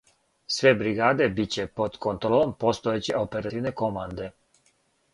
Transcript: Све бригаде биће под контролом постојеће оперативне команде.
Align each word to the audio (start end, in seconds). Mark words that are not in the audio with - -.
Све 0.53 0.71
бригаде 0.79 1.27
биће 1.41 1.67
под 1.81 1.99
контролом 2.07 2.57
постојеће 2.65 3.17
оперативне 3.23 3.79
команде. 3.85 4.35